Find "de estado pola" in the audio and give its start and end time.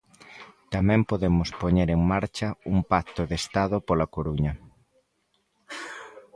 3.29-4.07